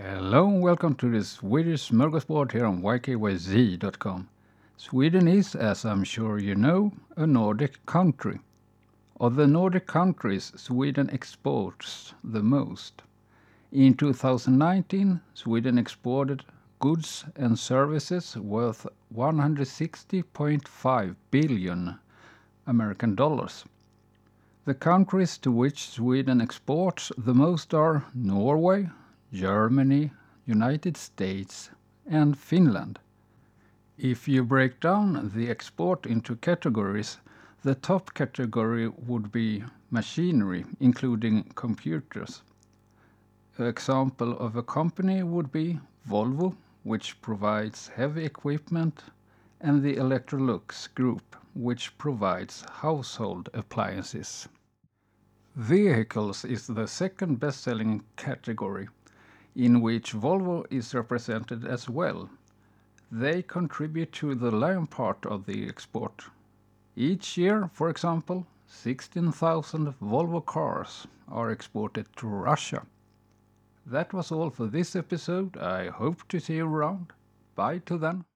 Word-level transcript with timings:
Hello 0.00 0.46
and 0.46 0.62
welcome 0.62 0.94
to 0.94 1.10
the 1.10 1.24
Swedish 1.24 1.90
Smorgasbord 1.90 2.52
here 2.52 2.66
on 2.66 2.82
ykyz.com. 2.82 4.28
Sweden 4.76 5.26
is, 5.26 5.56
as 5.56 5.84
I'm 5.84 6.04
sure 6.04 6.38
you 6.38 6.54
know, 6.54 6.92
a 7.16 7.26
Nordic 7.26 7.84
country. 7.84 8.38
Of 9.18 9.34
the 9.34 9.48
Nordic 9.48 9.88
countries, 9.88 10.52
Sweden 10.54 11.10
exports 11.12 12.14
the 12.22 12.44
most. 12.44 13.02
In 13.72 13.94
2019, 13.94 15.20
Sweden 15.34 15.78
exported 15.78 16.44
goods 16.78 17.24
and 17.34 17.58
services 17.58 18.36
worth 18.36 18.86
160.5 19.12 21.16
billion 21.32 21.98
American 22.68 23.16
dollars. 23.16 23.64
The 24.64 24.74
countries 24.74 25.38
to 25.38 25.50
which 25.50 25.88
Sweden 25.88 26.40
exports 26.40 27.10
the 27.18 27.34
most 27.34 27.74
are 27.74 28.04
Norway, 28.14 28.90
Germany, 29.32 30.10
United 30.46 30.96
States, 30.96 31.70
and 32.06 32.38
Finland. 32.38 32.98
If 33.98 34.26
you 34.26 34.42
break 34.42 34.80
down 34.80 35.32
the 35.34 35.50
export 35.50 36.06
into 36.06 36.36
categories, 36.36 37.18
the 37.62 37.74
top 37.74 38.14
category 38.14 38.88
would 38.88 39.30
be 39.30 39.64
machinery, 39.90 40.64
including 40.80 41.42
computers. 41.54 42.42
An 43.58 43.66
example 43.66 44.38
of 44.38 44.56
a 44.56 44.62
company 44.62 45.22
would 45.22 45.52
be 45.52 45.78
Volvo, 46.08 46.56
which 46.84 47.20
provides 47.20 47.88
heavy 47.88 48.24
equipment, 48.24 49.04
and 49.60 49.82
the 49.82 49.96
Electrolux 49.96 50.94
Group, 50.94 51.36
which 51.54 51.98
provides 51.98 52.64
household 52.70 53.50
appliances. 53.52 54.48
Vehicles 55.56 56.44
is 56.44 56.68
the 56.68 56.86
second 56.86 57.40
best-selling 57.40 58.04
category 58.16 58.88
in 59.54 59.80
which 59.80 60.12
Volvo 60.12 60.64
is 60.70 60.94
represented 60.94 61.64
as 61.66 61.88
well. 61.88 62.30
They 63.10 63.42
contribute 63.42 64.12
to 64.12 64.34
the 64.34 64.50
lion 64.50 64.86
part 64.86 65.24
of 65.24 65.46
the 65.46 65.68
export. 65.68 66.24
Each 66.96 67.36
year, 67.36 67.70
for 67.72 67.88
example, 67.88 68.46
16,000 68.66 69.94
Volvo 70.00 70.44
cars 70.44 71.06
are 71.26 71.50
exported 71.50 72.06
to 72.16 72.26
Russia. 72.26 72.86
That 73.86 74.12
was 74.12 74.30
all 74.30 74.50
for 74.50 74.66
this 74.66 74.94
episode. 74.94 75.56
I 75.56 75.88
hope 75.88 76.28
to 76.28 76.38
see 76.38 76.56
you 76.56 76.66
around. 76.66 77.12
Bye 77.54 77.78
till 77.78 77.98
then. 77.98 78.24